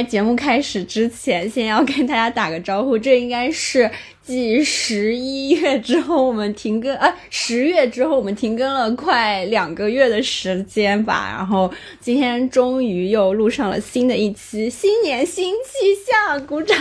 [0.00, 2.96] 在节目开始之前，先要跟大家打个招呼。
[2.96, 3.90] 这应该是
[4.22, 11.30] 继十一月之后我们停更，啊，十月之后我们停更了快两个月的时间吧。
[11.36, 15.70] 然后今天终于又录上了新的一期，新年新气
[16.10, 16.78] 象，鼓掌。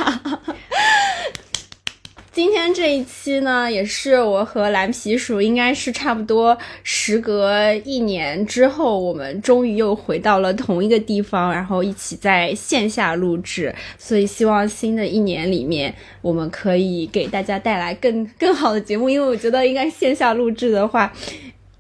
[2.31, 13.73] 今天这一期呢，也是我和蓝皮鼠，应该是差不多时隔一年之后，我们终于又回到了同一个地方，然后一起在线下录制。
[13.97, 21.11] 所以希望新的一年里面，我们可以给大家带来更更好的节目，因为我觉得应该线下录制的话。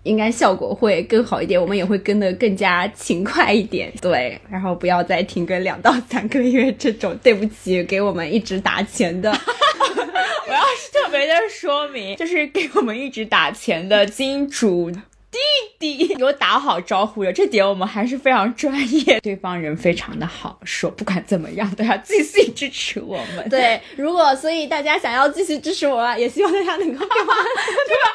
[0.09, 14.91] 应该效果会更好一点，我们也会跟得更加勤快一点， 对，然后不要再停更两到三个月这种，对不起，给我们一直打钱的， 我要是特别的说明，就是给我们一直打钱的金主。
[15.31, 15.37] 弟
[15.77, 19.19] 弟给我打好招呼了，这点我们还是非常专业。
[19.21, 23.47] 对方人非常的好，说不管怎么样都要继续支持我们。
[23.49, 28.11] 对，如果所以大家想要继续支持我，也希望大家能够给我对吧？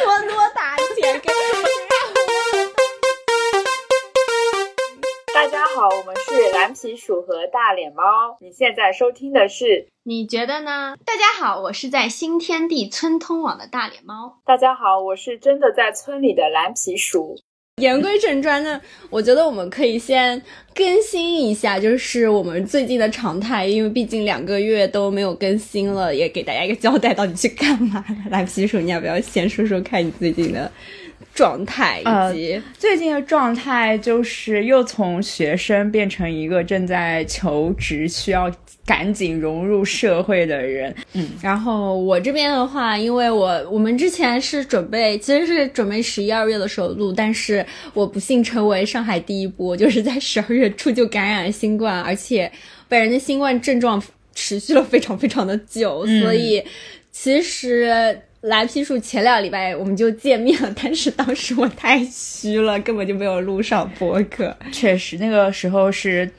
[0.00, 1.87] 多多打钱给我们。
[5.76, 8.02] 好，我们是蓝皮鼠和大脸猫。
[8.40, 9.86] 你现在收听的是？
[10.02, 10.96] 你觉得呢？
[11.04, 14.40] 大家好，我是在新天地村通网的大脸猫。
[14.46, 17.36] 大家好，我是真的在村里的蓝皮鼠。
[17.76, 20.42] 言归正传呢，我觉得我们可以先
[20.74, 28.04] 更新一下，就是我们最近的常态，因为毕竟两个月都没有更新了，也给大家一个交代，到底去干嘛？
[28.30, 30.72] 蓝皮鼠，你要不要先说说看你最近的？
[31.34, 38.50] 状态以及最近的状态，就是又从学生变成一个正在求职、需要
[38.84, 40.94] 赶紧融入社会的人。
[41.12, 52.50] 嗯，然后我这边的话，因为我我们之前是准备，其实是准备十一二月的时候录，但是我不幸成为上海第一波，就是在十二月初就感染了新冠，而且
[52.88, 54.02] 本人的新冠症状
[54.34, 56.62] 持续了非常非常的久，所以
[57.10, 58.20] 其实。
[58.42, 64.56] 蓝皮树前两礼拜我们就见面了，但是当时我太虚了，根本就没有录上播客。
[64.70, 66.30] 确实，那个时候是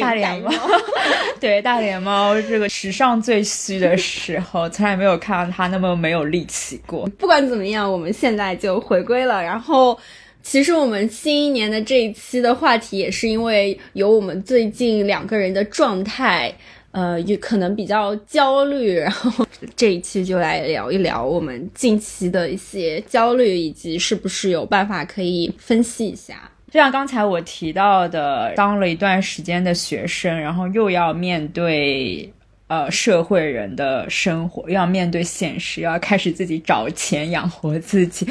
[0.00, 0.50] 大脸猫，
[1.38, 7.06] 对大脸猫这个史上最虚的时候，从来没有看到他那么没有力气过。
[7.18, 9.42] 不管怎么样，我们现在就回归了。
[9.42, 9.98] 然后，
[10.42, 16.50] 其实我们新一年的这一期的话题，也是因为有我们最近两个人的状态。
[16.94, 19.44] 呃，也可能比较焦虑，然后
[19.74, 26.48] 这一期就来聊一聊我们近期的一些焦虑，以及是不是有办法可以分析一下。
[26.70, 32.32] 就像刚才我提到的，当了一段时间的学生，然后又要面对
[32.68, 38.24] 呃社会人的生活，又要面对现实，又要开始自己找钱养活自己，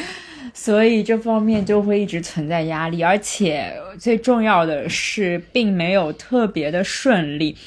[0.53, 7.57] 所以这方面就会一直存在压力，而且最重要的是，并没有特别的顺利。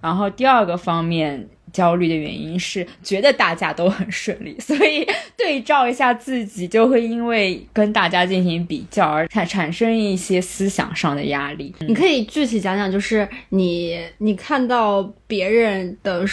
[0.00, 11.74] 然后第二个方面焦虑的原因是觉得大家都很顺利， 所以对照一下自己，就会因为跟大家进行比较而产产生一些思想上的压力。
[11.80, 16.24] 你可以具体讲讲，就是你你看到别人的，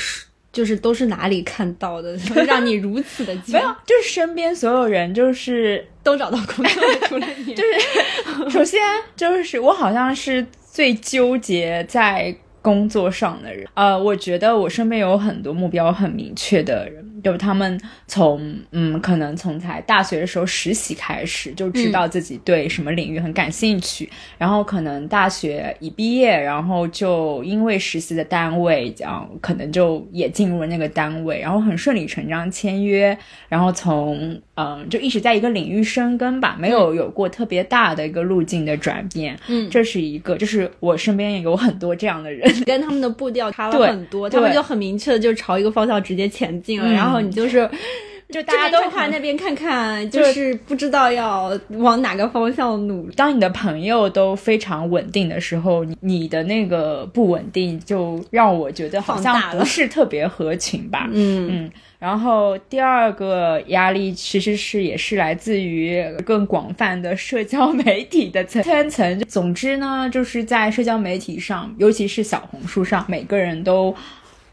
[0.54, 2.16] 就是都是哪里看到的，
[2.48, 7.54] 让你如此的没有，就是身边所有人就是都找到工作，除了你。
[7.56, 8.80] 就是首先
[9.16, 12.34] 就是我好像是最纠结在。
[12.64, 17.13] 工作上的人，呃，我觉得我身边有很多目标很明确的人。
[17.24, 33.18] 就是他们从嗯，可能从才大学的时候实习开始，就知道自己对什么领域很感兴趣，然后可能大学一毕业，然后就因为实习的单位，这样可能就也进入了那个单位，然后很顺理成章签约，
[33.48, 39.40] 然后从嗯，就一直在一个领域深耕吧，没有有过特别大的一个路径的转变。
[39.48, 47.13] 嗯，这是一个，就是我身边也有很多这样的人，跟他们的步调差了很多，他们就很明确的就朝一个方向直接前进了，然后。
[47.14, 47.70] 然后你就是，
[48.32, 53.08] 就大家都看那边看看， 就是不知道要往哪个方向努。
[53.12, 61.08] 当你的朋友都非常稳定的时候，你的那个不稳定就让我觉得好像不是特别合群吧。
[61.12, 61.72] 嗯嗯。
[62.00, 69.20] 然后第二个压力其实是也是来自于更广泛的社交媒体的圈层。
[69.22, 73.96] 总之呢，就是在社交媒体上，尤其是小红书上，每个人都。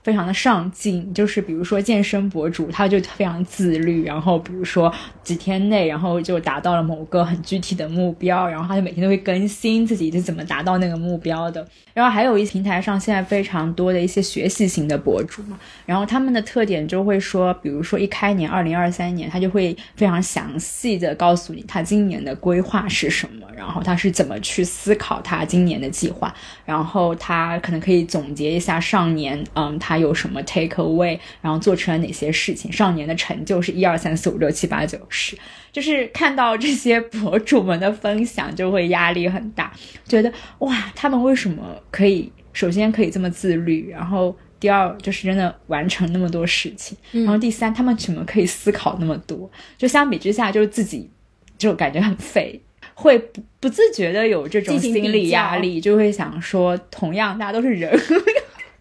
[0.02, 4.92] 非常的上进，就是比如说健身博主，他就非常自律，然后比如说
[5.22, 11.66] 几天内，然后就达到了某个很具体的目标，然后他就每天都会更新自己是怎么达到那个目标的。
[11.92, 26.32] 然后还有一平台上现在非常多的一些学习型的博主嘛，然后他们的特点就会说，比如说一开年二零二三年，他就会非常详细的告诉你他今年的规划是什么，然后他是怎么去思考他今年的计划，
[26.64, 35.36] 然后他可能可以总结一下上年，嗯，他有什么 take away，然后做成了哪些事情，少年的成就是一二三四五六七八九十。
[35.72, 39.72] 就是看到这些博主们的分享，就会压力很大，
[40.06, 42.30] 觉得哇，他们为什么可以？
[42.52, 49.48] 首先可以这么自律，然后第二就是真的完成那么多事情，然后第三，他们怎么可以思考那么多？
[49.78, 51.08] 就相比之下，就是自己
[51.56, 52.60] 就感觉很废，
[52.92, 57.96] 会不不自觉的有这种心理压力，就会想说，同样大家都是人，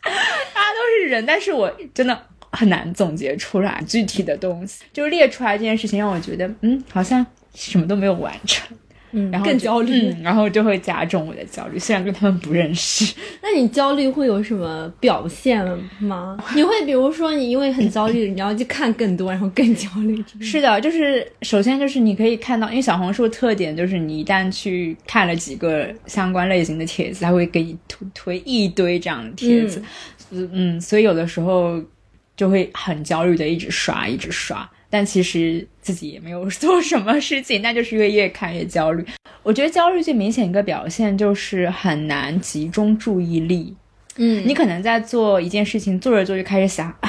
[0.02, 2.20] 大家都是人，但是我真的。
[2.52, 7.24] 很难总结出来具体的东西，就是列出来这件事情让我觉得，嗯，好像
[7.54, 8.68] 什么都没有完成，
[9.12, 11.78] 嗯，然后更焦虑，然后就会加重我的焦虑。
[11.78, 13.14] 虽然跟他们不认识，
[13.44, 15.64] 那你焦虑会有什么表现
[16.00, 16.44] 吗？
[16.56, 20.24] 你会比如说你因为很焦虑，你要去看更多，然后更焦虑？
[20.42, 29.86] 是的，就是首先就是你可以看到，因为小红书的特点就是你一旦去看了几个相关类型的帖子，它会给你推推一堆这样的帖子，嗯，
[30.82, 31.82] 所以有的时候。
[32.40, 39.06] 就会很焦虑的一直刷，一直刷，但其实自己也没有 做什么事情，那就是因为越看越焦虑。
[39.44, 43.76] 我觉得焦虑最明显一个表现就是很难集中注意力。
[44.16, 47.09] 嗯，你可能在做一件事情，做着做着开始想，唉。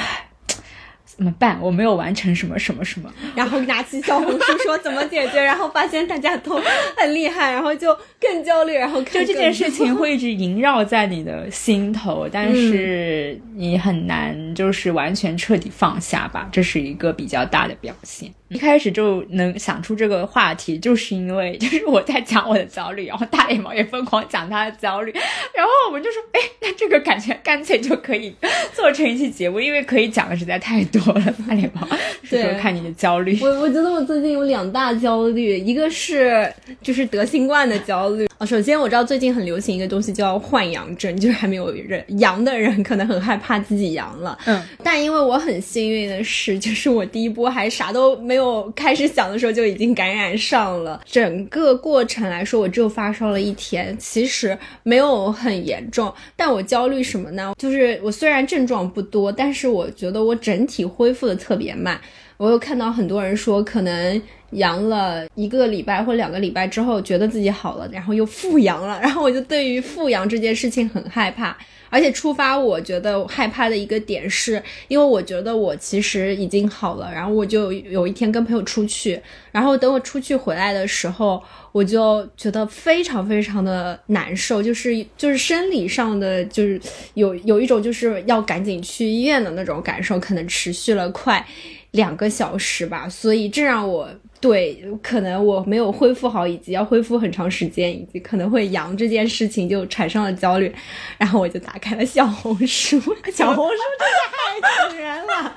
[1.15, 1.59] 怎么办？
[1.61, 6.59] 我没有完成什么什么什么，然后拿起小红书说怎么解决，然后发现大家都
[6.97, 18.31] 很厉害，然后就更焦虑，然后就这件事情会一直萦绕在你的心头，但是你很难就是完全彻底放下吧，这是一个比较大的表现。
[18.51, 25.11] 一开始就能想出这个话题，就是因为就是我在讲我的焦虑，然后大脸猫也疯狂讲他的焦虑，
[25.55, 28.35] 然后我们就说，哎，那这个感觉干脆就可以
[28.73, 31.33] 做成一期节目，因为可以讲的实在太多了。
[31.47, 31.87] 大脸猫，
[32.23, 33.39] 说说看你的焦虑。
[33.41, 38.45] 我我觉得我最近有两大焦虑，一个是就是得新冠的焦虑啊。
[38.45, 48.40] 首先我知道最近很流行一个东西叫换阳症，就是还没有人阳的人可能很害怕自己阳了，嗯，但因为我很幸运的是，就是我第一波还啥都没有。
[48.41, 56.11] 就开始想的时候就已经感染上了，整个过程来说，我只有发烧了一天，其实没有很严重。
[56.35, 57.53] 但我焦虑什么呢？
[57.59, 62.01] 就是我虽然症状不多，但是我觉得我整体恢复的特别慢。
[62.37, 64.19] 我又看到很多人说，可能
[64.51, 68.99] 阳了一个礼拜或两个礼拜之后，觉得自己好了，然后又复阳了。
[69.01, 71.57] 然后我就对于复阳这件事情很害怕。
[71.89, 79.21] 而且触发我觉得害怕的一个点是，因为我觉得我其实已经好了，然后我就有一天跟朋友出去，
[79.51, 81.43] 然后等我出去回来的时候，
[81.73, 86.79] 我就觉得非常非常的难受，就是就是生理上的就是
[87.15, 91.45] 有有一种就是要赶紧去医院的那种感受，可能持续了快
[91.91, 94.07] 两个小时吧，所以这让我。
[94.41, 100.73] 对，可能我没有恢复好，以及要恢复很长时间，以及可能会阳这件事情就产生了焦虑，
[101.19, 102.99] 然后我就打开了小红书。
[103.31, 105.55] 小红书真的太气人了！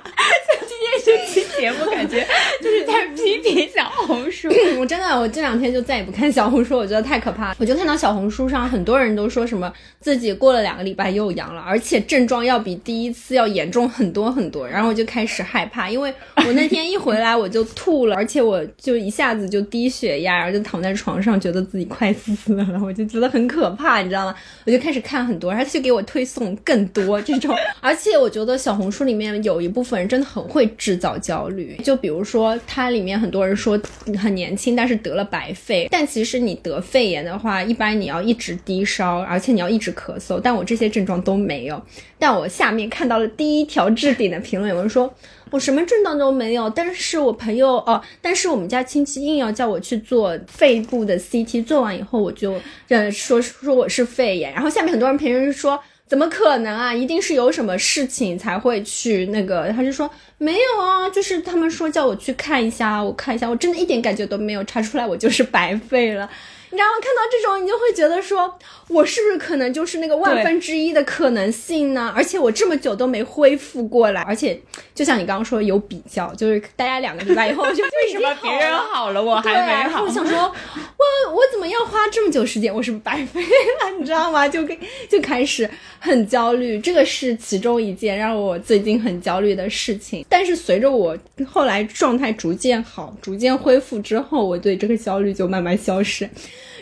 [0.68, 2.26] 今天这期节目感觉
[2.60, 4.48] 就是在批评小红书。
[4.78, 7.56] 我真的，我这两天就再也不看小红书，我觉得太可怕。
[7.58, 16.12] 我就看到小红书上很多人都说什么自己过了两个礼拜又阳了，而且症状要比第一次要严重很多很多，然后我就开始害怕，因为
[16.46, 18.62] 我那天一回来我就吐了，而且我。
[18.76, 24.34] 就一下子就低血压，然后就躺在床上，觉得自己快死了，我就觉得很可怕，你知道吗？
[24.66, 27.54] 我就开始看很多，然后就给我推送更多这种。
[27.80, 33.80] 而且我觉得小红书里面有一部分人真的很会制造焦虑，就比如说它里面很多人说
[34.18, 41.82] 很年轻，但是得了白肺，但其实你得肺炎的话，一般你要一直低烧，而且你要一直咳嗽，但我这些症状都没有。
[42.18, 45.12] 但我下面看到了第一条置顶的评论，有人说。
[45.54, 66.28] 我什么症状都没有，但是我朋友哦，但是我们家亲戚硬要叫我去做肺部的 CT，做完以后我就呃说说我是肺炎，然后下面很多人评论说怎么可能啊，一定是有什么事情才会去那个，他就说没有啊，就是他们说叫我去看一下，我看一下，我真的一点感觉都没有，查出来我就是白肺了。
[66.74, 66.98] 你知道吗？
[67.00, 72.12] 看到这种，你就会觉得说，我是不是可能就是那个万分之一的可能性呢？
[72.16, 74.60] 而且我这么久都没恢复过来，而且
[74.92, 78.34] 就像你刚刚说有比较，就是大家两个礼拜以后就 为什么？
[78.42, 80.02] 别人好了我还没好？
[80.02, 82.74] 我想说，我我怎么要花这么久时间？
[82.74, 83.90] 我是不是白费了？
[83.96, 84.48] 你知道吗？
[84.48, 84.76] 就跟
[85.08, 90.26] 就开始很焦虑，这个是其中一件让我最近很焦虑的事情。
[90.28, 91.16] 但是随着我
[91.46, 96.28] 后来状态逐渐好、逐渐恢复之后，我对这个焦虑就慢慢消失。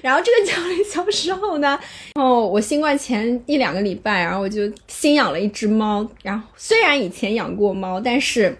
[0.02, 1.78] 然后这个焦虑消失后呢，
[2.14, 6.06] 然后我新冠前一两个礼拜，然后我就新养了一只猫。
[6.22, 8.54] 然后虽然以前养过猫，但是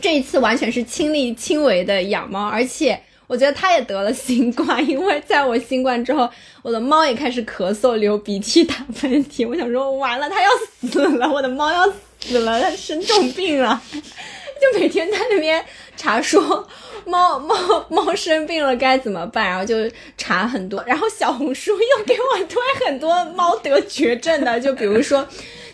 [0.00, 6.28] 这一次完全是亲力亲为的养猫，而且我觉得它也得了新冠，因为在我新冠之后，
[6.62, 9.48] 我的猫也开始咳嗽、流鼻涕、打喷嚏。
[9.48, 10.50] 我想说，完了，它要
[10.82, 11.90] 死了，我的猫要
[12.20, 13.82] 死了，它生重病了，
[14.60, 15.64] 就每天在那边
[15.96, 16.68] 查说。
[17.08, 19.48] 猫猫猫生病了该怎么办？
[19.48, 19.76] 然后就
[20.18, 25.24] 查很多，然后小红书又给我推很多猫得绝症的，就比如说。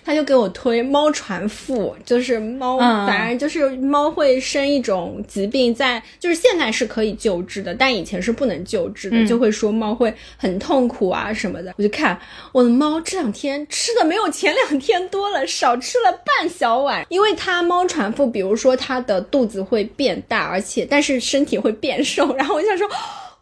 [0.05, 11.75] 他就给我推猫传腹，就是猫，反正就是猫会生一种疾病，在就是现在是可以救治的，但以前是不能救治的，就会说猫会很痛苦啊什么的。
[11.77, 12.19] 我就看
[12.53, 22.89] 我的猫这两天吃的没有前两天多了，少吃了半小碗，因为它猫传腹，比如说它的肚子会变大，而且但是身体会变瘦，然后我就想说。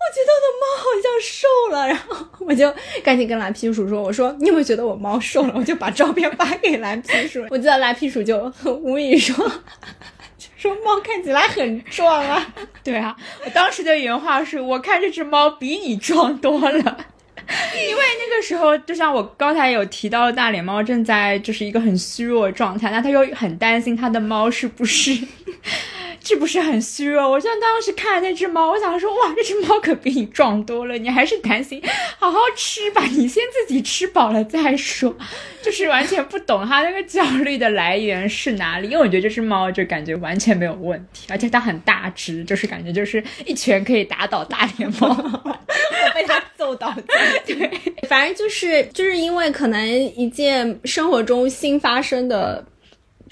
[0.01, 2.73] 我觉得我的猫好像瘦了，然后我就
[3.05, 9.35] 赶紧跟蓝皮鼠说：“我说你有没有觉得我猫瘦了？”我就把照片发给蓝皮鼠， 我记得蓝皮鼠就很无语说
[10.57, 13.15] ：“说猫看起来很壮啊。”对啊，
[13.45, 17.07] 我当时的原话是：“我看这只猫比你壮多了。”
[17.89, 25.19] 因为那个时候，就像我刚才有提到，大脸猫正在就是一个很虚弱的状态，那他又很担心他的猫是不是。
[26.23, 27.31] 是不是很虚弱？
[27.31, 30.99] 我像当时看那只猫，我想说，哇，这只猫可比你壮多了。
[30.99, 31.83] 你还是担心，
[32.19, 35.17] 好好吃吧，你先自己吃饱了再说。
[35.63, 46.95] 就是完全不懂它那个焦虑的来源是哪里，因为我觉得这只猫就感觉完全没有问题，而且它很大只，就是感觉就是一拳可以打倒大脸猫，我被它揍倒。
[47.47, 47.71] 对，
[48.09, 52.65] 反正就是就是因为可能一件生活中新发生的。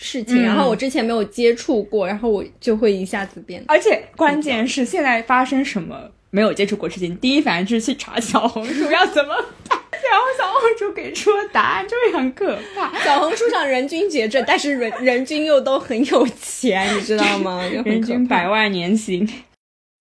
[0.01, 3.61] 事情，然后我之前没有接触过，然后我就会一下子变。
[3.67, 9.35] 而且关键是现在发生什么没有接触过事情，第一反应就是去查小红书 要怎么
[9.68, 9.68] 办，
[10.11, 12.99] 然后小红书给出的答案就是很可怕。
[13.03, 17.63] 小红书上人均绝症，但是人人均又都很有钱，你知道吗？
[17.85, 19.29] 人均百万年薪。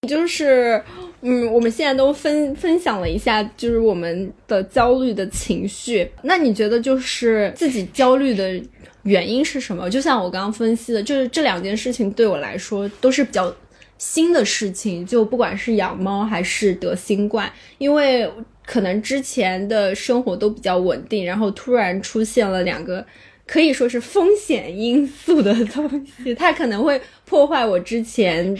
[0.07, 0.83] 就是，
[1.21, 6.09] 嗯，我们现在都分分享了一下，就是我们的焦虑的情绪。
[6.21, 8.61] 那你觉得就是自己焦虑的？
[9.03, 9.89] 原因是什么？
[9.89, 13.55] 就像我刚刚分析的，就是这两件事情对我来说都是比较
[13.97, 15.05] 新的事情。
[15.05, 18.29] 就不管是养猫还是得新冠，因为
[18.67, 23.03] 可能之前的生活都比较稳定，然后突然出现了两个
[23.47, 28.55] 可以说是风险因素的东西， 它可能会破坏我之前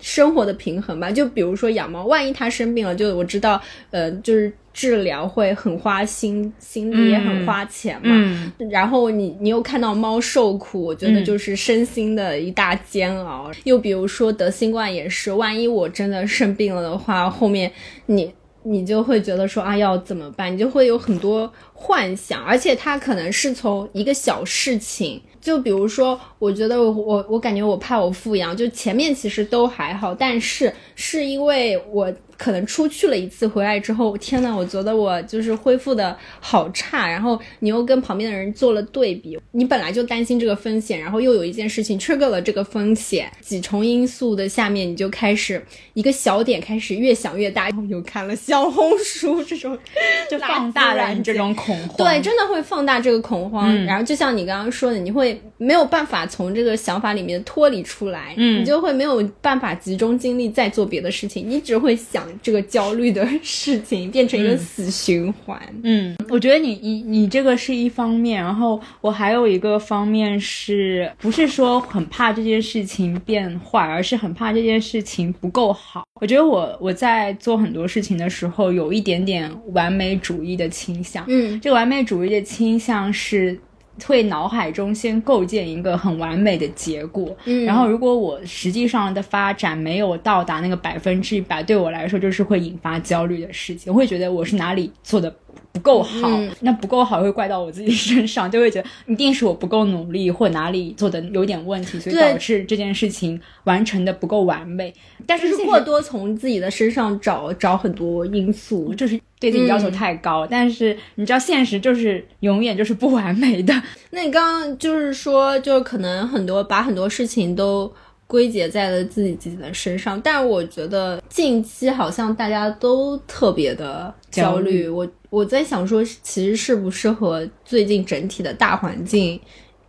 [0.00, 1.10] 生活的平衡吧。
[1.10, 3.58] 就比如说养猫，万一它生病了，就我知道，
[3.90, 4.52] 呃，就是。
[4.74, 8.52] 治疗会很花心，心里也很花钱嘛。
[8.68, 13.52] 然后你你又看到猫受苦，我觉得就是身心的一大煎熬。
[13.62, 17.70] 又比如说得新冠也是，万一我真的生病了的话，后面
[18.06, 18.34] 你
[18.64, 20.52] 你就会觉得说啊要怎么办？
[20.52, 32.12] 你就会有很多幻想，而且它可能是从一个小事情，就比如说，我觉得我我我感觉我怕我富养，就前面其实都还好，但是是因为我。
[32.36, 37.08] 可能出去了一次，回来之后，天呐，我觉得我就是恢复的好差。
[37.08, 47.70] 然后你又跟旁边的人做了对比，你本来就担心这个风险，然后又有一件事情 trigger 了这个风险，几重因素的下面，你就开始一个小点开始越想越大。
[47.88, 49.78] 又看了小红书这种，
[50.30, 51.96] 就放大了你这种恐慌。
[51.96, 53.72] 对，真的会放大这个恐慌。
[53.84, 62.23] 然后就像你刚刚说的，你会没有办法从这个想法里面脱离出来，嗯，你就会没有办法集中精力再做别的事情，你只会想。
[62.42, 65.60] 这个焦虑的事情 变成一个死循环。
[65.82, 76.04] 嗯，我觉得你你你这个是一方面，然后我还有一个方面是不是说很怕这件事情变坏，而是很怕这件事情不够好。
[76.20, 81.24] 我觉得我我在做很多事情的时候有一点点完美主义的倾向。
[81.28, 83.58] 嗯，这个完美主义的倾向是。
[84.06, 93.92] 会脑海中先构建一个很完美的结果，嗯，然后如果我实际上的发展没有到达那个百分之一百，对我来说就是会引发焦虑的事情。
[93.92, 95.34] 我会觉得我是哪里做的
[95.72, 104.92] 不够好，嗯那不够好会怪到我自己身上，就会觉得一定是我不够努力或哪里做的有点问题，所以导致这件事情完成的不够完美。
[105.26, 108.92] 但是是过多从自己的身上找找很多因素。
[108.94, 109.18] 就是
[109.50, 113.74] 对自己要求嗯太高，但是你知道现实就是永远就是不完美的。
[114.10, 117.92] 那你刚刚就是说，就是可能很多把很多事情都
[118.26, 124.64] 归结在了自己自己的身上，但我觉得近期好像大家都特别的焦虑。
[124.64, 129.40] 焦虑我我在想说，其实是不是和最近整体的大环境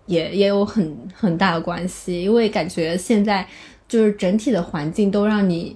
[0.05, 2.21] 也也有很很大的关系？
[2.21, 3.47] 因为感觉现在
[3.87, 5.75] 就是整体的环境都让你。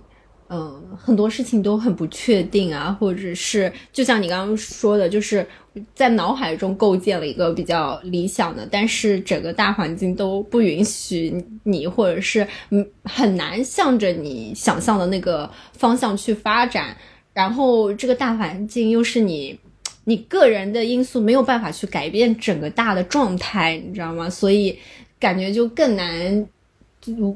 [0.51, 5.45] 嗯，很多事情都很不确定啊，或者是就像你刚刚说的，就是
[5.93, 16.97] 在脑海中构建了一个比较理想的，但是整个大环境都不允许你，或者是嗯很难向着你想象的那个方向去发展。
[17.31, 19.57] 然后这个大环境又是你
[20.05, 24.27] 你个人的因素没有办法去改变整个大的状态，你知道吗？
[24.27, 24.77] 所以
[25.19, 26.47] 感觉就更难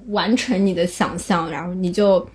[0.07, 2.27] 完成你的想象，然后你就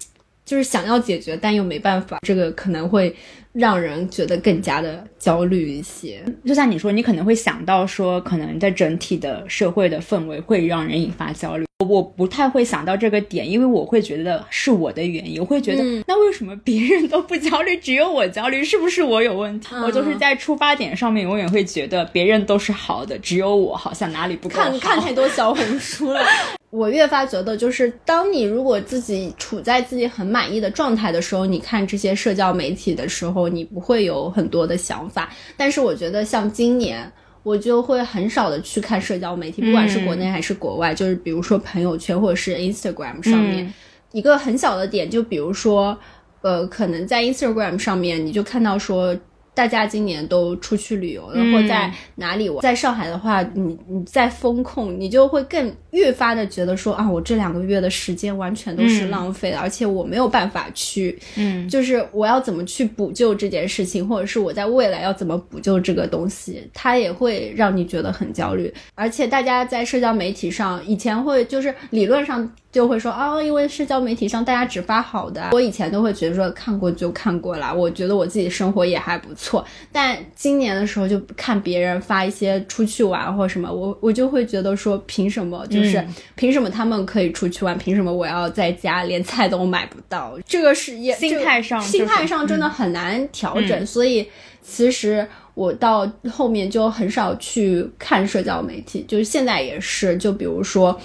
[0.49, 3.14] 就是想要解决，但又没办法，这个可能会
[3.52, 6.23] 让人觉得更加的焦虑一些。
[6.45, 11.67] 就像你说，你可能会想到说，可能在整体的社会的氛围会让人引发焦虑。
[11.88, 18.64] 我不太会想到这个点，因为我会觉得是我的原因，我会觉得、嗯那为什么别人都不焦虑，只有我焦虑？
[18.64, 19.69] 是不是我有问题？
[19.73, 24.49] 嗯我就是在出发点上面永远会觉得别人都是好的，只有我好像哪里不。
[24.49, 26.21] 看看太多小红书了。
[26.71, 35.28] 我越发觉得，就是当你如果自己处在自己很满意的状态的时候，你看这些社交媒体的时候，你不会有很多的想法。
[35.54, 43.75] 但是我觉得，像今年，我就会很少的去看社交媒体，不管是国内还是国外，就是比如说朋友圈或者是 Instagram 上面，嗯
[44.12, 45.95] 一个很小的点，就比如说，
[46.40, 49.14] 呃，可能在 Instagram 上面，你就看到说。
[49.58, 52.62] 大家今年都出去旅游了，嗯或在哪里玩？
[52.62, 68.72] 在上海的话，你你在风控，你就会更越发的觉得说啊，我这两个月的时间完全都是嗯浪费的，而且我没有办法去，嗯，就是我要怎么去补救这件事情，或者是我在未来要怎么补救这个东西，它也会让你觉得很焦虑。
[68.94, 79.48] 而且大家在社交媒体上，以前会就是理论上就会说啊，因为社交媒体上大家只发好的，我以前都会觉得说看过就看过啦，我觉得我自己生活也还不错。
[79.93, 90.38] 但今年的时候就看别人发一些出去玩或什么，我我就会觉得说凭什么就是、嗯凭什么他们可以出去玩，凭什么我要在家连菜都买不到？
[90.47, 94.28] 这个是也心态上这个心态上真的很难调整，嗯所以
[94.62, 100.99] 其实我到后面就很少去看社交媒体，就是现在也是，就比如说，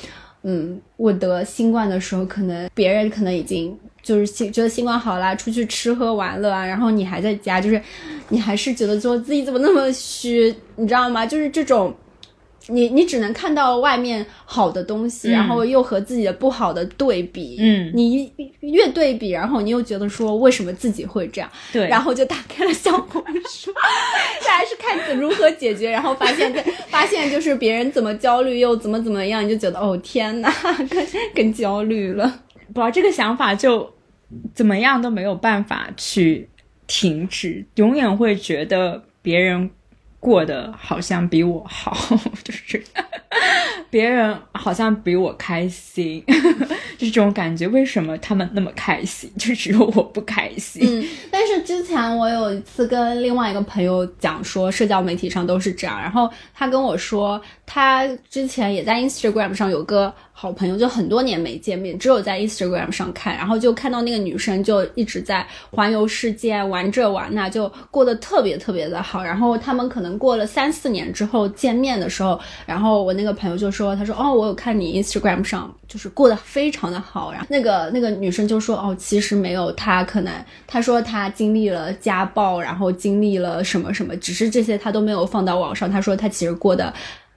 [0.43, 3.77] 嗯，我得新冠的时候，可能别人可能已经。
[4.03, 7.81] 就是新觉得新冠好啦，出去吃喝玩乐啊，然后你还在家，就是
[8.29, 11.25] 你还是觉得说自己怎么那么虚，你知道吗？
[11.25, 11.95] 就是这种，
[12.67, 23.71] 你你只能看到外面好的东西，嗯然后又和自己的不好的对比，嗯你越对比，然后你又觉得说为什么自己会这样，对，然后就打开了小红书，
[24.45, 26.53] 大家是看怎如何解决，然后发现
[26.89, 30.51] 发现就是别人怎么焦虑又怎么怎么样，你就觉得哦天呐，
[30.89, 32.41] 更更焦虑了。
[32.73, 33.93] 不这个想法就
[34.53, 36.49] 怎么样都没有办法去
[36.87, 39.69] 停止，永远会觉得别人
[40.19, 41.95] 过得好像比我好，
[42.43, 42.83] 就是
[43.89, 46.23] 别人好像比我开心，
[46.97, 47.67] 就是这种感觉。
[47.67, 50.81] 为什么他们那么开心，就只有我不开心？
[50.83, 69.23] 嗯，但是之前我有一次跟另外一个朋友讲说，社交媒体上都是这样，然后他跟我说，他之前也在 Instagram 上有个好朋友，就很多年没见面，只有在 Instagram 上看，然后就看到那个女生就一直在环游世界，玩这玩那，就过得特别特别的好。
[69.23, 80.33] 然后他们可能过了三四年之后见面的时候，然后我那个朋友就说，他说哦，我有看你 Instagram 上就是过得非常的好，然后那个那个女生就说哦，其实没有，她可能
[80.65, 85.89] 她说她经历了家暴，然后经历了什么什么，只是这些她都没有放到网上。
[85.89, 86.91] 她说她其实过得。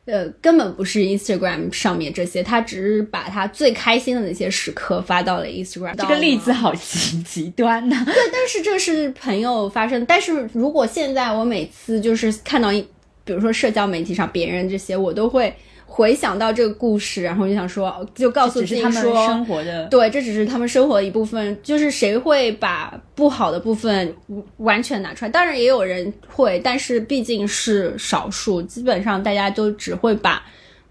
[0.07, 5.97] 呃，根本不是 Instagram 上面这些，他只是把他最开心的那些时刻发到了 Instagram。
[5.97, 10.07] 这个例子好极极端呐、对，但是这是朋友发生。
[10.07, 12.81] 但是如果现在我每次就是看到一，
[13.25, 15.53] 比如说社交媒体上别人这些，我都会
[15.96, 21.56] 回想到这个故事，然后就想说，就告诉自己说，生活的对，这只是他们生活的一部分。
[21.62, 24.14] 就是谁会把不好的部分
[24.59, 25.30] 完全拿出来？
[25.30, 30.42] 当然也有人会，但是毕竟是少数，基本上大家都只会把。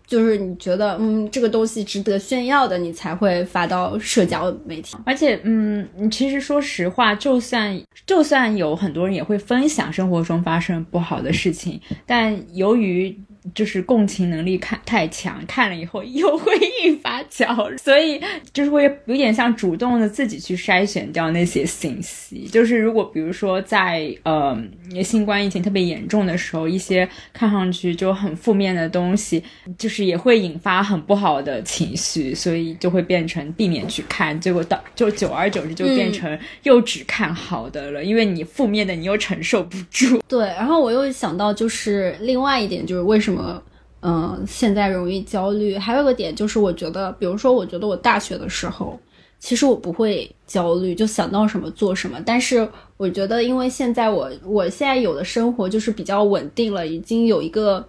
[0.07, 4.95] 就是你觉得嗯这个东西值得炫耀的，你才会发到社交媒体。
[5.03, 13.15] 而且，嗯，其实说实话，就算就算有很多人也会分享生活中发生不好的事情，但由于
[13.53, 16.51] 就是共情能力看太强，看了以后又会
[16.83, 18.19] 引发焦虑，所以
[18.51, 22.47] 就是会有点像主动的自己去筛选掉那些信息。
[22.51, 24.57] 就是如果比如说在呃
[25.03, 29.43] 新冠疫情特别严重的时候，一些看上去就很负面的东西，
[29.77, 40.19] 就是也会引发很不好的情绪，所以就会变成避免去看，结果到就久而久之就变成又只看好的了，因为你负面的你又承受不住。
[40.27, 43.34] 对，然后我又想到就是另外一点就是为什么。
[43.35, 43.61] 么，
[44.01, 45.77] 嗯，现在容易焦虑。
[45.77, 48.97] 还有个点就是，我觉得，比如说，我觉得我大学的时候，
[49.39, 52.17] 其实我不会焦虑，就想到什么做什么。
[52.25, 52.67] 但是，
[52.97, 57.85] 我觉得，因为现在我我现在有的生活就是比较稳定了，已经有一个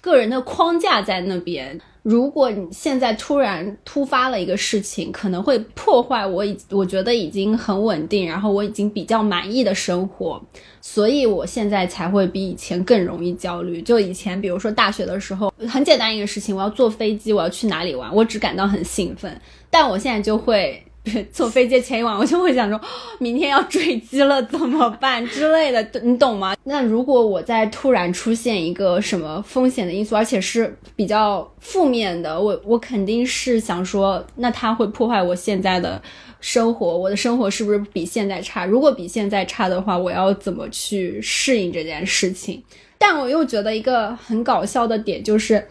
[0.00, 1.80] 个人的框架在那边。
[2.04, 10.38] 如果你现在突然突发了一个事情，可能会破坏我已我觉得已经很稳定，然后我已经比较满意的生活，
[10.82, 13.80] 所以我现在才会比以前更容易焦虑。
[13.80, 19.40] 就以前，比如说大学的时候，很简单一个事情，我要坐飞机，我要去哪里玩，我只感到很兴奋，
[19.70, 20.84] 但我现在就会。
[21.30, 22.80] 坐飞机前一晚，我就会想说，
[23.18, 26.56] 明天要坠机了怎么办之类的，你懂吗？
[26.64, 36.00] 那如果我在突然出现一个什么风险的因素，而且是比较负面的，我我肯定是想说，那它会破坏我现在的
[36.40, 38.64] 生活，我的生活是不是比现在差？
[38.64, 42.62] 如果比现在差的话，我要怎么去适应这件事情？
[42.96, 45.68] 但我又觉得一个很搞笑的点就是。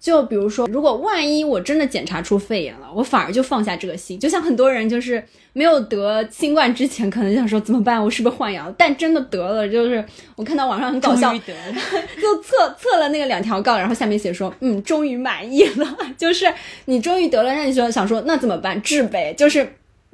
[0.00, 4.18] 就比如说，如果万一我真的检查出肺炎了，我反而就放下这个心。
[4.18, 8.72] 就像很多人就是没有得新冠之前，可能想说怎么办，我是不是换阳？
[8.78, 10.04] 但真的得了，就是
[10.36, 15.98] 我看到网上很搞笑，就测测了那个两条杠，然后下面写说，嗯，终于满意了。
[16.16, 16.46] 就是
[16.84, 18.80] 你终于得了，那你就想说那怎么办？
[18.80, 19.68] 治呗，就是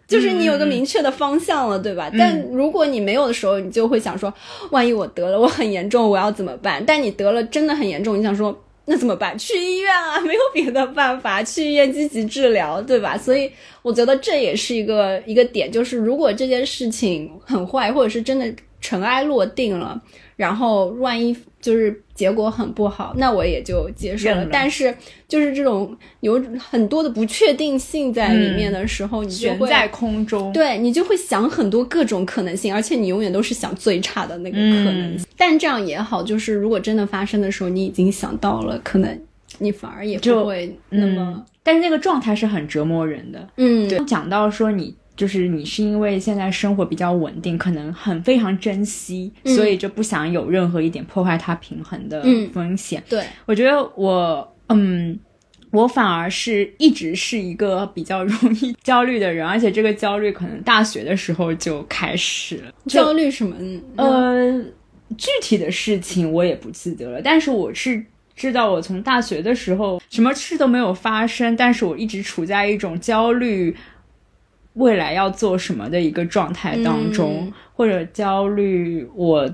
[0.08, 2.10] 就是你有个明确的方向了，对吧？
[2.18, 4.32] 但如果你没有的时候，你就会想说，
[4.70, 6.82] 万一我得了，我很严重，我要怎么办？
[6.86, 8.63] 但你得了真的很严重，你想说。
[8.86, 9.36] 那怎么办？
[9.38, 13.16] 去医院啊， 没有别的办法，去医院积极治疗，对吧？
[13.16, 13.50] 所以
[13.82, 18.46] 我觉得这也是一个一个点，就是如果这件事情很坏，或者是真的
[18.80, 20.00] 尘埃落定了。
[20.36, 24.44] 然后万一就是结果很不好，那我也就接受了。
[24.50, 24.92] 但是
[25.28, 35.23] 就是这种有很多的不确定性在里面的时候，你就会在空中，对你就会想很多各种可能性，而且你永远都是想最差的那个可能性。
[35.36, 39.20] 但这样也好，就是如果真的发生的时候，你已经想到了，可能
[39.58, 41.44] 你反而也不会那么。
[41.62, 43.48] 但是那个状态是很折磨人的。
[43.56, 44.94] 嗯，对，讲到说你。
[45.16, 52.20] 就是你是因为现在生活比较稳定，可能很非常珍惜，所以就不想有任何一点破坏它平衡的
[52.52, 53.00] 风险。
[53.08, 55.16] 对我觉得我，嗯，
[55.70, 62.72] 我反而是一直是一个比较容易焦虑的人， 而且这个焦虑可能大学的时候就开始了。
[62.86, 63.54] 焦虑什么？
[63.94, 64.60] 呃，
[65.16, 73.76] 具体的事情我也不记得了，但是我是知道我从大学的时候什么事都没有发生，但是我一直处在一种焦虑。
[74.74, 79.48] 未来要做什么的一个状态当中，或者焦虑，我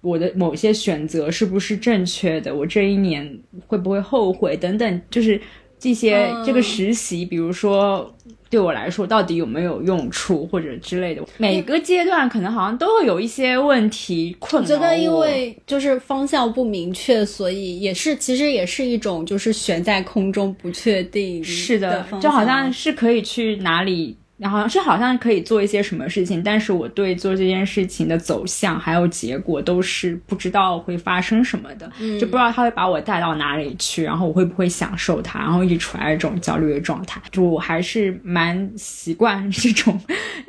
[0.00, 2.54] 我的某些选择是不是正确的？
[2.54, 4.56] 我这一年会不会后悔？
[4.56, 5.38] 等等，就是
[5.78, 8.15] 这些这个实习，比如说
[8.56, 11.22] 对我来说到底有没有用处，或者之类的。
[11.36, 14.74] 每个阶段可能好像都会有一些问题困扰我。
[14.74, 21.44] 觉得因为就是方向不明确，所以也是其实也是一种就是悬在空中不确定。
[21.44, 24.16] 是的，就好像是可以去哪里。
[24.38, 37.20] 然后是好像可以做一些什么事情，但是我对做这件事情的走向还有结果都是不知道会发生什么的，就不知道他会把我带到哪里去，然后我会不会享受它，然后一直处在这种焦虑的状态。
[37.30, 39.98] 就我还是蛮习惯这种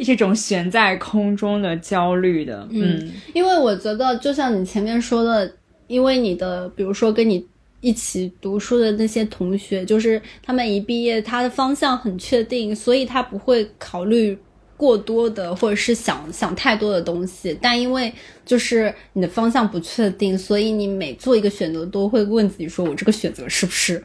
[0.04, 5.54] 这种悬在空中的焦虑的，嗯，因为我觉得就像你前面说的，
[5.88, 7.48] 因为你的比如说跟你。
[7.82, 14.38] 一起读书的那些同学，就是他们一毕业，他的方向很确定，所以他不会考虑
[14.76, 17.58] 过多的，或者是想想太多的东西。
[17.62, 18.12] 但因为
[18.46, 24.04] 就是你的方向不确定，所以你每做一个选择都会问自己：说我这个选择是不是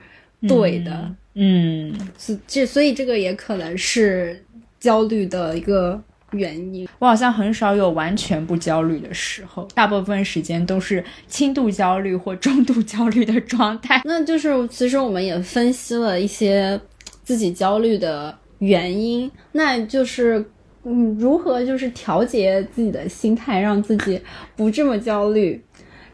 [0.48, 1.14] 对的？
[1.34, 4.44] 嗯，所这所以这个也可能是
[4.78, 6.02] 焦虑的一个。
[6.32, 14.00] 原因，我好像很少有完全不焦虑的时候，大部分时间都是轻度焦虑或中度焦虑的状态。
[14.06, 16.80] 那就是，其实我们也分析了一些
[17.22, 20.44] 自己焦虑的原因，那就是，
[20.84, 24.20] 嗯，如何就是调节自己的心态，让自己
[24.56, 25.62] 不这么焦虑。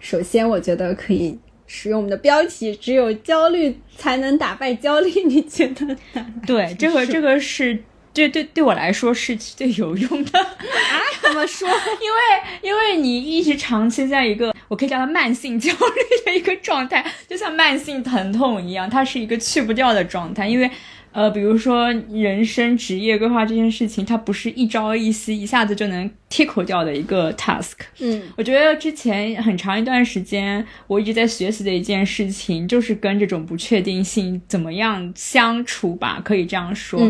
[0.01, 5.97] 首先，我觉得可以使用我们的标题，只有焦虑才能打败焦虑，你觉得呢？
[6.47, 7.79] 对，这个这个是。
[8.19, 10.49] 对对，对我来说是最有用的啊！
[11.23, 11.69] 怎么说？
[12.03, 12.19] 因为
[12.63, 20.49] 因为你一直长期在一个我可以叫它慢性焦虑的一个状态，就像慢性疼痛一样，它是一个去不掉的状态。
[20.49, 20.69] 因为
[21.13, 27.73] 呃，比如说人生职业规划这件事情，它不是一朝一夕一下子就能 tickle 掉的一个 task。
[27.99, 37.01] 嗯，我觉得之前很长一段时间，我一直在学习的一件事情，就是跟这种不确定性怎么样相处吧，可以这样说。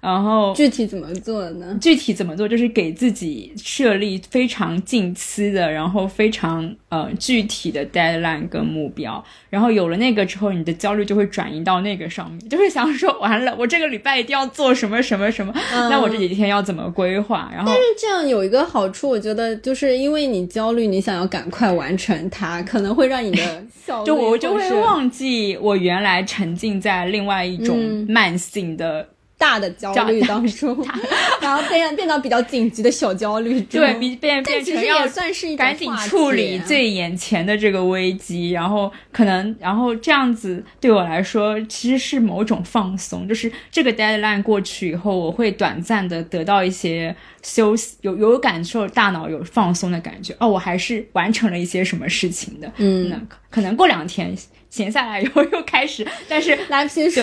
[0.00, 1.76] 然后具体怎么做呢？
[1.80, 9.22] 具体怎么做，就是给自己设立非常近期的，然后非常呃具体的 deadline 跟目标。
[9.50, 17.50] 然后有了那个之后，你的焦虑就会转移到那个上面，就是想说完了，我这个礼拜一定要做什么什么什么，那我这几天要怎么规划？
[17.52, 29.06] 然后但是这样有一个好处，我觉得就是因为你焦虑，你想要赶快完成它，可能会让你的 效率就我就会忘记我原来沉浸在另外一种慢性的。
[29.40, 30.86] 大的焦虑当中，
[31.40, 54.36] 然后变变到比较紧急的小焦虑，对，变变变成要算是赶紧处理最眼前的这个危机，然后可能，然后这样子对我来说其实是某种放松，就是这个 deadline 过去以后，我会短暂的得到一些休息，有有感受，大脑有放松的感觉，哦，我还是完成了一些什么事情的，嗯，那可能过两天
[54.68, 57.22] 闲下来以后又开始，但是来不及数。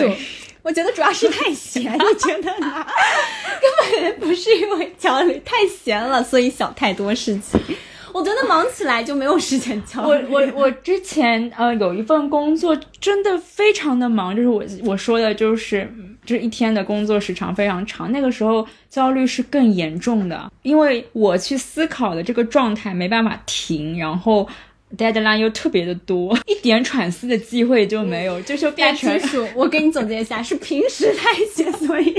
[0.68, 2.86] 我觉得主要是太闲，你觉得呢？
[3.62, 7.58] 根本不是因为焦虑，太闲了，所以想太多事情。
[8.12, 10.26] 我觉得忙起来就没有时间焦虑。
[10.28, 15.90] 我我我之前呃有一份工作真的非常的忙，就是我我说的就是
[16.26, 24.46] 就是一天的工作时长非常长，那个时候焦虑是更严重的，因为我去思考的这个状态没办法停，然后。
[24.96, 29.20] Deadline 又特别的多，一点喘息的机会就没有，就就变成。
[29.54, 32.12] 我给你总结一下，是平时太闲，所以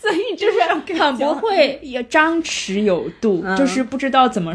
[0.00, 4.52] 所以就是很不会张弛有度，就是不知道怎么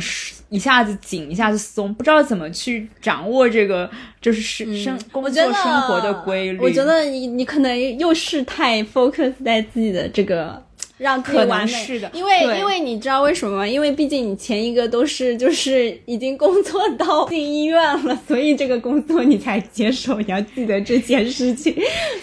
[0.50, 4.42] 一下子紧一下子松，不知道怎么去掌握这个就是
[4.76, 6.60] 生工作生活的规律。
[6.60, 10.66] 我觉得你你可能又是太 focus 在自己的这个。
[10.98, 13.68] 让可能是的，因为因为你知道为什么吗？
[13.68, 20.20] 因为毕竟你前一个都是就是已经工作到进医院了，所以这个工作你才接受。
[20.20, 21.76] 你要记得这件事情，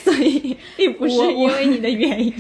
[0.03, 2.33] 所以并不是因为你的原因。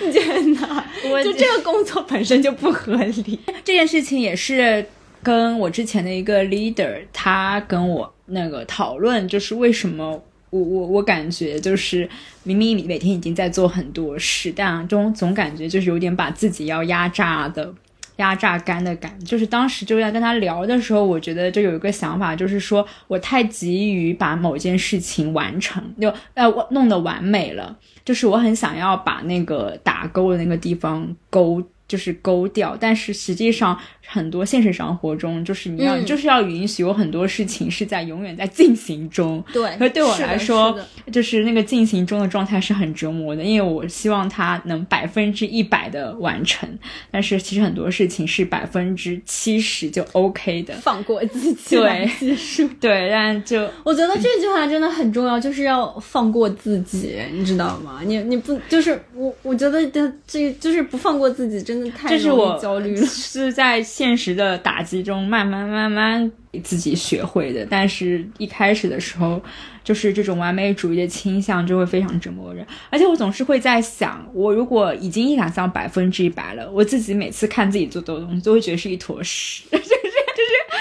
[0.00, 0.84] 你觉得呢？
[1.24, 3.38] 就这个工作本身就不合理。
[3.64, 4.86] 这件事情也是
[5.22, 10.22] 跟我之前的一个 leader 他跟我那个讨论，就是为什么。
[10.50, 12.08] 我我我感觉就是
[12.42, 17.72] 明明你每天已经在做很多事，但总总感觉就是有点把自己要压榨的
[18.16, 19.18] 压榨干的感。
[19.24, 31.62] 就是当时就在跟他聊的时候，我觉得就有一个想法，就是说我太急于把某件事情完成，就呃弄得完美了，就是我很想要把那个打勾的那个地方勾。
[31.88, 33.80] 就是勾掉，但是实际上
[34.10, 39.44] 很多现实生活中，就是你要就是要允许有很多事情是在永远在进行中。
[39.52, 40.78] 对，那对我来说，
[41.12, 46.68] 就是那个进行中的状态是很折磨的，因为我希望它能百分之一百的完成，
[47.10, 50.74] 但是其实很多事情是百分之七十就 OK 的。
[50.76, 52.08] 放过自己，对，
[52.80, 58.00] 对，但就我觉得这句话真的很重要，就是要放过自己，你知道吗？
[58.04, 59.34] 你你不就是我？
[59.42, 61.78] 我觉得这这就是不放过自己，真。
[62.06, 66.30] 这是我焦虑了， 是在现实的打击中慢慢慢慢
[66.62, 67.66] 自己学会的。
[67.68, 69.42] 但是一开始的时候，
[69.82, 72.64] 就是这种完美主义的倾向就会非常折磨人。
[72.90, 79.64] 而且我总是会在想，我如果已经一想象百分之一百了，我自己每次看自己做的东西，就会觉得是一坨屎。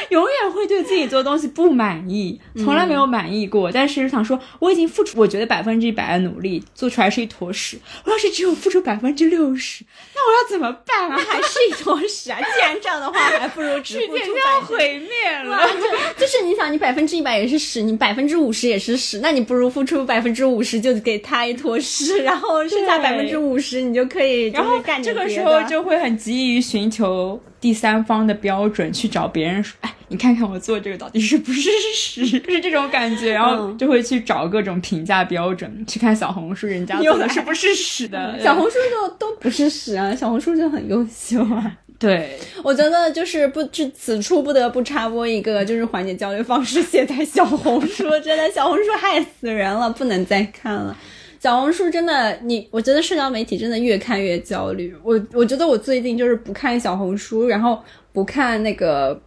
[0.12, 3.72] 永远会对自己做东西不满意，从来没有满意过。
[3.72, 7.80] 但是想说，我已经付出，我觉得百分之一百的努力做出来是一坨屎。
[8.06, 9.84] 我要是只有付出百分之六十，
[10.15, 11.17] 那我要怎么办啊？
[11.17, 12.39] 还是一坨屎啊！
[12.54, 15.67] 既然这样的话，还不如只付出要毁灭了。
[16.17, 29.93] 就就是你想，你百分之一百也是屎，你百分之五十也是屎，那你不如付出百分之五十，就给他一坨屎，然后剩下百分之五十，你就可以然后干这个时候就会很急于寻求第三方的标准，去找别人说，哎。
[30.10, 38.39] 你看看我做这个到底是不是屎， 是这种感觉，然后就会去找各种评价标准，去看小红书人家做的是不是屎的。
[38.41, 41.78] 小红书就都不是屎啊，小红书就很优秀啊。
[42.00, 50.96] 对，我觉得就是不，就此处不得不插播一个，就是缓解焦虑方式，写在小红书，真的小红书害死人了，不能再看了。
[51.39, 54.95] 小红书真的，你我觉得社交媒体真的越看越焦虑。
[55.04, 59.21] 我我觉得我最近就是不看小红书，然后不看那个。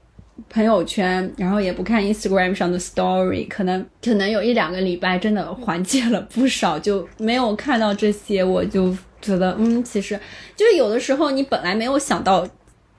[0.49, 10.19] 朋友圈，然后也不看 Instagram 上的 Story，可能可能有一两个礼拜真的缓解了不少，就没有看到这些，我就觉得嗯，其实
[10.57, 12.49] 就是有的时候你本来没有想到。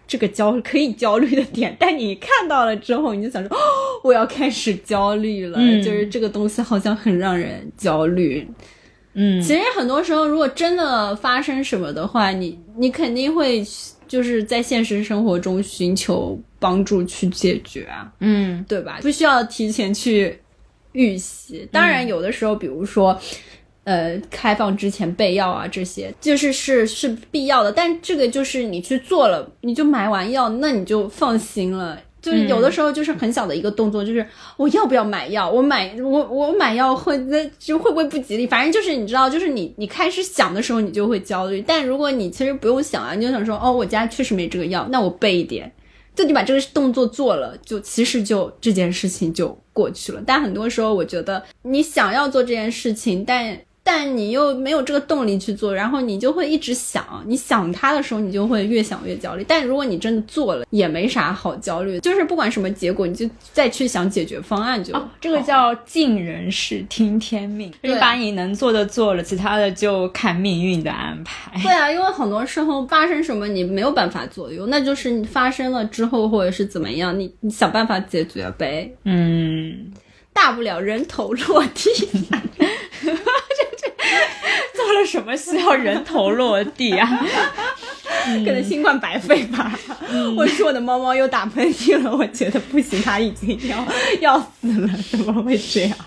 [0.07, 3.59] 这个焦可以焦虑的点，但你看到了之后，你就想说，哦，
[4.03, 5.57] 我要开始焦虑了。
[5.57, 8.45] 嗯就是这个东西好像很让人焦虑。
[9.13, 13.65] 嗯其实很多时候，如果真的发生什么的话，你你肯定会
[14.07, 18.99] 就是在现实生活中寻求帮助去解决啊，嗯对吧？
[19.01, 20.39] 不需要提前去
[20.93, 21.67] 预习。
[21.71, 23.19] 当然，有的时候，比如说。
[23.83, 31.99] 呃，开放之前备药啊，这些就是是是必要的，但这个就是你去做了，你就买完药，那你就放心了。
[32.21, 34.25] 就是有的时候就是很小的一个动作，就是
[34.57, 35.49] 我要不要买药？
[35.49, 38.45] 我买我我买药会那就会不会不吉利？
[38.45, 41.63] 反正就是你知道，就是你你开始想的时候，你就会焦虑。
[41.65, 45.71] 但如果你其实不用想啊，你就想说哦，我家确实没这个药，那我备一点。
[46.13, 50.21] 就你把这个动作做了，就其实就这件事情就过去了。
[50.27, 53.57] 但很多时候，我觉得你想要做这件事情，但
[53.93, 59.43] 但你又没有这个动力去做，然后你就会一直想，你想它的时候，你就会越想越焦虑。
[59.45, 65.01] 但如果你真的做了，也没啥好焦虑，就是不管什么结果，你就再去想解决方案就好。
[65.01, 71.61] 哦，这个叫尽人事听天命，对你把你能做的做了，其他的就看命运的安排。
[71.61, 79.91] 对啊，因为很多时候发生什么你没有办法左右，那就是你发生了之后或者是怎么样，你你想办法解决呗，嗯，
[80.31, 81.89] 大不了人头落地。
[85.05, 87.07] 什么需要人头落地啊？
[88.45, 89.77] 可能新冠白费吧，
[90.35, 93.85] 或者是我的猫猫又打喷嚏了，我觉得不行，它已经要
[94.19, 95.97] 要死了，怎么会这样？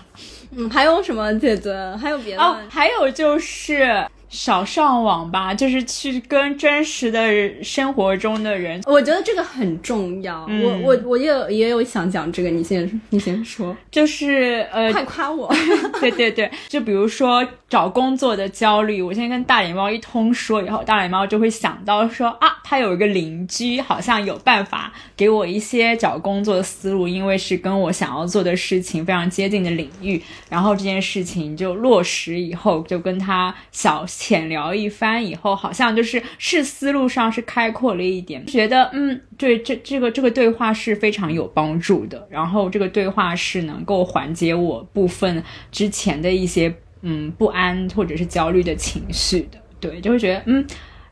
[0.55, 1.73] 嗯，还有什么解决？
[2.01, 2.41] 还有别的？
[2.41, 8.81] 哦，还有就是少上网吧，就是去跟真实的人生活中的人。
[8.85, 10.45] 我觉得这个很重要。
[10.49, 15.53] 嗯我我我也有也有想讲这个，你先你先说，就是呃，快夸我。
[16.01, 50.65] 对对对，就比如说找工作的焦虑，我现在跟大脸猫一通说以后，大脸猫就会想到说啊，他有一个邻居好像有办法给我一些找工作的思路，因为是跟我想要做的事情非常接近的领域，然后这件事情就落实以后，就跟他小浅聊一番以后，好像就是是思路上是开阔了一点，觉得嗯，对这这个这个对话是非常有帮助的，然后这个对话是能够缓解我部分之前的一些嗯不安或者是焦虑的情绪的，对，就会觉得嗯。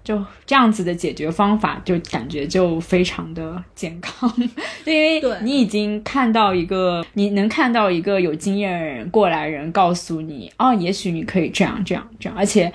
[0.04, 4.30] 就这样子的解决方法，就感觉就非常的健康，
[4.84, 12.70] 因为你已经看到一个，你能看到一个有经验的人过来人告诉你，哦，也许你可以这样这样这样，而且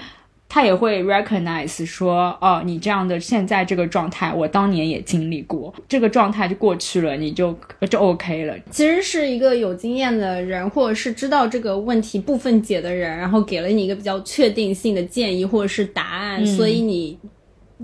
[0.49, 7.55] 他也会 recognize 说，哦，你这样的现在这个状态，我当年也经历过，这个状态就过去了，你就
[7.91, 8.55] 就 OK 了。
[8.71, 17.19] 其实是一个有经验的人，或者是知道这个问题部分解的人，然后给了你一个比较确定性的建议或者是答案，所以你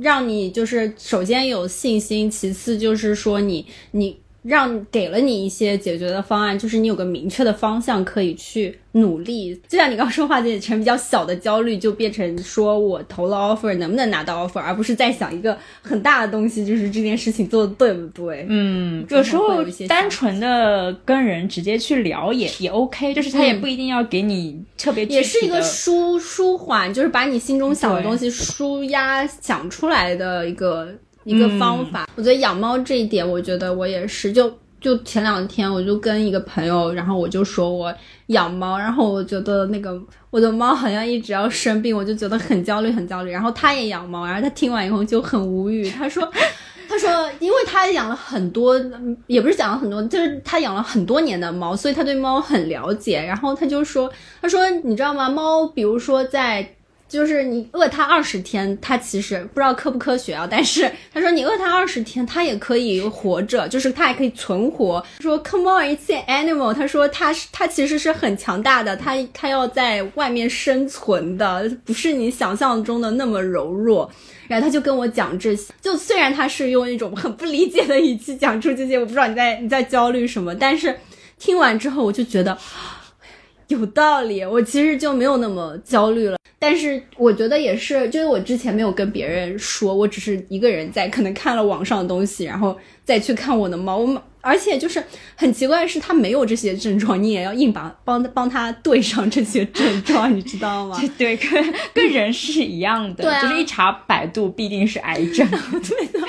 [0.00, 9.58] 让你就是首先有信心，其次就是说你你让给了你一些解决的方案，就是你有个明确的方向可以去努力。
[9.66, 18.44] 就像你刚说话解成比较小的焦虑，就变成说我投了 offer 能不能拿到 offer，而不是在想一个很大的东西，就是这件事情做的对不对？
[18.48, 30.88] 嗯，有时候单纯的跟人直接去聊也也 OK，就是他也嗯不一定要给你特别具也是一个舒舒缓，就是把你心中想的东西舒压想出来的一个
[31.24, 32.06] 一个方法。
[32.14, 37.92] 我觉得养猫这一点，我觉得我也是，就就前两天我就跟一个朋友，然后我就说我
[38.28, 43.30] 养猫，然后我觉得那个我的猫好像一直要生病，我就觉得很焦虑很焦虑。
[43.30, 46.30] 然后他也养猫，然后他听完以后就很无语，他说。
[46.86, 47.10] 他说，
[47.40, 53.20] 因为他养了很多，嗯也不是养了很多，就是他养了很多年的猫，所以他对猫很了解。
[53.20, 54.08] 然后他就说，
[54.42, 55.28] 他说你知道吗？
[55.28, 56.74] 猫，比如说在。
[57.08, 65.04] 就是你饿它二十天，它其实不知道科不科学啊，但是 他说你饿它二十天，它也可以活着，就是它也可以存活。
[65.20, 66.74] 说 Come on, it's an animal。
[66.74, 74.10] 他说它是它其实是很强大的，它它要在外面生存的，不是你想象中的那么柔弱。
[74.46, 80.94] 然后他就跟我讲这些，就虽然他是用一种很不理解的语气讲出这些，我不知道你在你在焦虑什么，但是
[81.38, 82.56] 听完之后我就觉得
[83.68, 86.36] 有道理，我其实就没有那么焦虑了。
[86.58, 93.98] 但是我觉得也是，就是我之前没有跟别人说，我只是一个人在可能看了网上的东西，然后再去看我的猫。
[93.98, 95.02] 我而且就是
[95.36, 100.98] 很奇怪的是，它没有这些症状，你也要硬把帮帮它对上这些症状，你知道吗？
[101.16, 105.46] 对，跟跟人是一样的，对啊就是一查百度必定是癌症。
[105.82, 106.26] 对的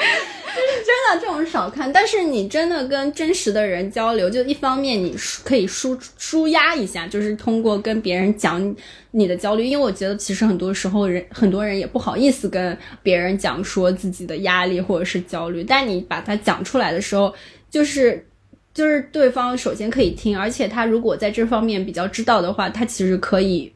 [1.19, 8.75] 这种少看，但是你真的跟真实的人交流，就一方面你可以舒舒压一下，就是通过跟别人讲
[9.11, 17.33] 你的焦虑，因为我觉得其实很多时候人很多人也不好意思跟别人讲说自己的压力或者是焦虑，但你把它讲出来的时候，
[17.69, 18.25] 就是
[18.73, 23.71] 就是对方首先可以听，而且他如果在这方面比较知道的话，他其实可以。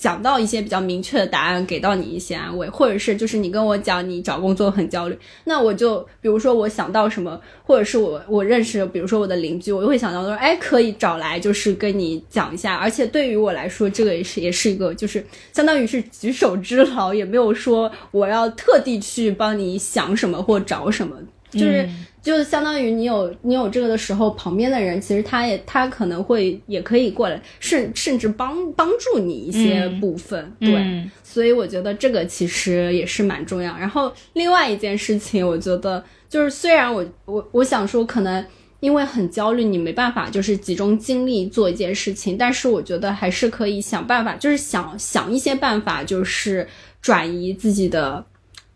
[0.00, 15.22] 讲到一些比较明确的答案，给到你一些安慰，或者是就是你跟我讲你找工作很焦虑，那我就比如说我想到什么，或者是我我认识，比如说我的邻居，我就会想到说，哎，可以找来就是跟你讲一下，而且对于我来说，这个也是也是一个就是
[15.52, 21.14] 相当于是举手之劳，也没有说我要特地去帮你想什么或找什么，
[21.50, 21.86] 就是。
[22.22, 33.74] 就相当于你有你有这个的时候，旁边的人其实他也他可能会也可以过来，甚甚至帮帮助你一些部分，对，所以我觉得这个其实也是蛮重要。
[33.78, 38.44] 然后另外一件事情，我觉得就是虽然我我我想说，可能
[38.80, 46.68] 因为很焦虑，你没办法就是集中精力做一件事情，但是我觉得还是可以想办法，就是想想一些办法，就是
[47.00, 48.22] 转移自己的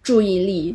[0.03, 0.75] 注意力。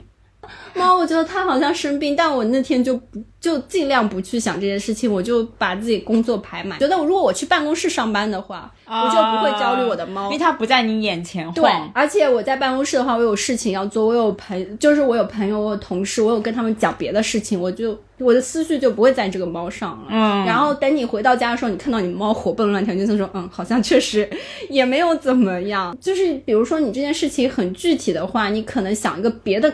[0.74, 6.80] 猫，我觉得它好像生病，但我那天就不就尽量不去想这件事情，我就把自己工作排满。
[6.80, 20.08] 觉得如果我去办公室上班的话，我就不会焦虑我的猫，因为它不在你眼前对，而且我在办公室的话，我有事情要做，我有朋，就是我有朋友，我有同事，我有跟他们讲别的事情，我就我的思绪就不会在这个猫上了。
[20.10, 24.30] 嗯，然后等你回到家的时候，你看到你猫活蹦乱跳，你就说嗯，好像确实
[24.70, 25.96] 也没有怎么样。
[26.02, 29.72] 就是比如说你这件事情很具体的话，你可能想一个别的。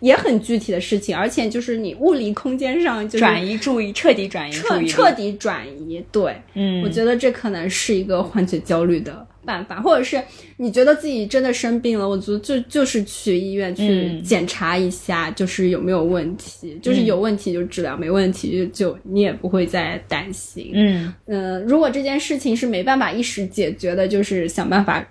[0.00, 6.04] 也很具体的事情，而且就是你物理空间上就转移注意，彻底转移彻彻底转移。
[6.12, 10.20] 对，嗯，我觉得这可能是一个缓解焦虑的办法，或者是
[10.56, 20.70] 你觉得自己真的生病了，我觉得就就是去医院去检查一下，就是有没有问题，就是有问题就治疗，没问题就就你也不会再担心。
[20.74, 25.06] 嗯嗯，如果这件事情是没办法一时解决的，就是想办法。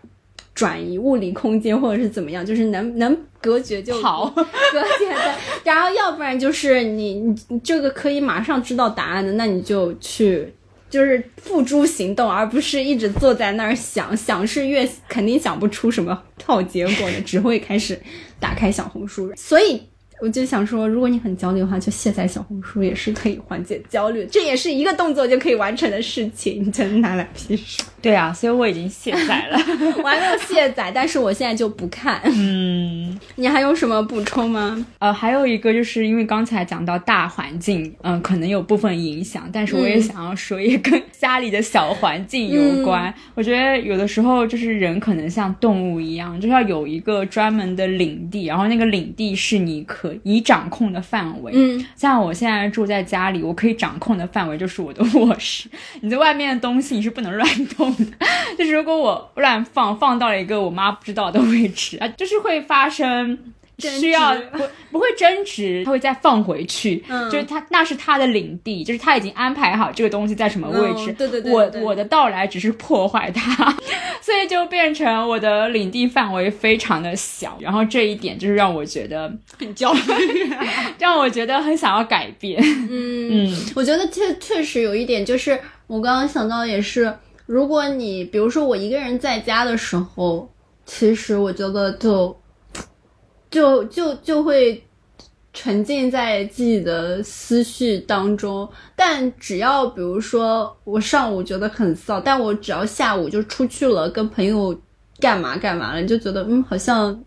[0.55, 5.35] 转移物理空间或者是怎么样， 就是能能隔绝就好， 隔绝的。
[5.63, 7.15] 然后要不然就是你
[7.49, 10.51] 你这个可以马上知道答案的，那你就去
[10.89, 17.99] 就是付诸行动，而不是一直坐在那儿想想是越肯定想不出什么好结果的，只会开始
[18.39, 19.31] 打开小红书。
[19.35, 19.81] 所以。
[20.21, 26.63] 我就想说，如果你很焦虑的话，就卸载小红书也是可以缓解焦虑，这也是一个动作就可以完成的事情。
[26.65, 27.83] 你真拿来屁事？
[28.05, 29.57] 对啊，所以我已经卸载了，
[29.97, 32.21] 我还没有卸载，但是我现在就不看。
[32.25, 34.85] 嗯， 你还有什么补充吗？
[34.99, 43.13] 呃，还有一个就是因为刚才讲到大环境，嗯，可能有部分影响，但是我也想要说，也跟家里的小环境有关。
[43.33, 50.13] 我觉得有的时候就是人可能像动物一样，就是要有一个专门的领地，然后那个领地是你可。
[50.23, 55.69] 以掌控的范围，嗯，像我现在住在家里，我可以掌控的范围就是我的卧室。
[56.01, 58.05] 你在外面的东西你是不能乱动的，
[58.57, 63.37] 就是如果我乱放，放到了一个我妈不知道的位置啊，就是会发生。
[63.77, 71.11] 需要不不会争执，他会再放回去，就是他那是他的领地，就是他已经安排好这个东西在什么位置。
[71.11, 73.69] 对对对，我我的到来只是破坏它，
[74.23, 79.29] 所以就变成我的领地范围非常的小，然后这一点就是让我觉得
[79.59, 79.99] 很焦虑，
[80.97, 82.57] 让我觉得很想要改变。
[82.63, 87.13] 嗯嗯，我觉得确确实有一点，就是我刚刚想到也是，
[87.45, 90.49] 如果你比如说我一个人在家的时候，
[90.85, 92.35] 其实我觉得就。
[93.51, 94.83] 就就就会
[95.53, 98.67] 沉浸在自己的思绪当中，
[98.97, 104.77] 但只要比如说我上午觉得很丧，但我只要下午就出去了，跟朋友
[105.21, 107.17] 干嘛干嘛了，你就觉得嗯，好像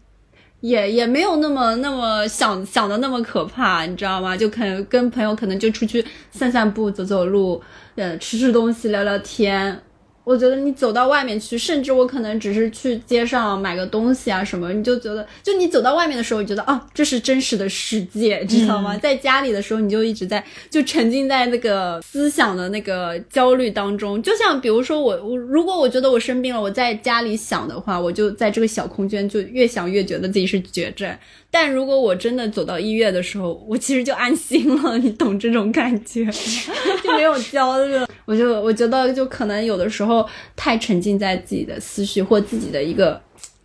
[0.60, 4.36] 也也没有那么那么想想的那么可怕，你知道吗？
[4.36, 7.62] 就可能跟朋友可能就出去散散步、走走路，
[7.94, 9.80] 呃，吃吃东西、聊聊天。
[10.28, 18.94] 我觉得你走到外面去，甚至我可能只是去街上买个东西啊什么，你就觉得，就你走到外面的时候，你觉得啊，这是真实的世界，知道吗？
[18.98, 24.22] 在家里的时候，你就一直在就沉浸在那个思想的那个焦虑当中。
[24.22, 31.10] 就像比如说我，我如果我觉得我生病了，我在家里想的话，我就在这个小空间就越想越觉得自己是绝症。
[31.50, 36.24] 但如果我真的走到医院的时候，我其实就安心了，你懂这种感觉，
[37.02, 37.94] 就没有焦虑。
[38.26, 43.20] 我就我觉得，就可能有的时候太沉浸在自己的思绪或自己的一个，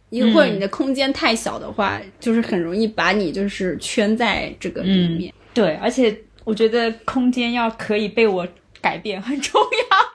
[0.10, 5.34] 一个或者你的空间太小的话，就是很容易把你就是圈在这个里面。
[5.54, 8.48] 对，而且我觉得空间要可以被我
[8.80, 10.12] 改变很重要。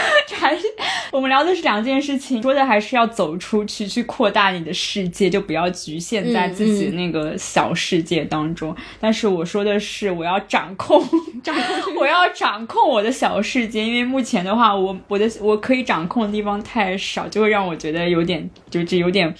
[0.40, 0.66] 还是
[1.10, 8.74] 我们聊的是两件事情，说的还是要走出去，去扩大你的世界，就不要局限在自己那个小世界当中。
[8.98, 11.02] 但是我说的是，我要掌控，
[11.42, 19.34] 掌控，我要掌控我的小世界，因为目前的话，我我的我可以掌控的地方太少，就会让我觉得有点，就是有点。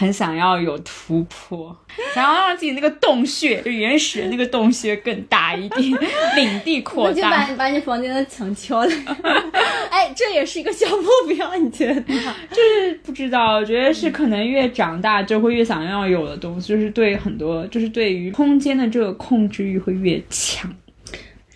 [0.00, 1.76] 很想要有突破，
[2.14, 5.90] 想要让自己那个洞穴，就原始的那个洞穴更大一点，
[6.36, 7.12] 领地扩大。
[7.12, 8.90] 就把把你房间的墙敲了。
[9.90, 12.00] 哎，这也是一个小目标，你觉得？
[12.02, 20.72] 就是不知道，我觉得是可能越长大就会越想要有的东西，就是对很多，就是对于空间的这个控制欲会越强。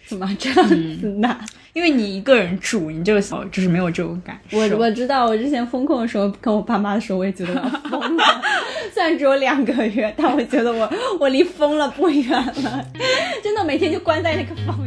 [0.04, 1.38] 怎么这样子呢？
[1.74, 4.58] 因为你一个人住，你就就是没有这种感受。
[4.58, 8.24] 我我知道，我之前风控的时候跟我爸妈的时候，我也觉得我疯了。
[8.92, 12.86] 虽然只有两个月，但我觉得我我离疯了不远了。
[13.42, 14.78] 真的每天就关在那个房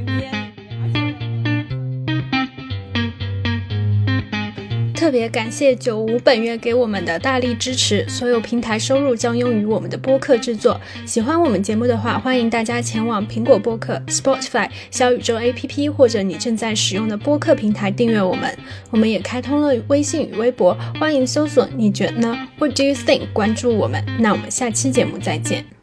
[4.96, 10.80] 特别感谢九五本月给我们的大力支持，所有平台收入将用于我们的播客制作。
[11.06, 18.58] 喜欢我们节目的话，欢迎大家前往苹果播客、Spotify、小宇宙 APP 或者你正在使用的播客平台订阅我们。
[18.89, 23.28] 我们也开通了微信与微博，欢迎搜索“你觉得呢？”What do you think？
[23.34, 24.04] 关注我们。
[24.18, 25.75] 那我们下期节目再见。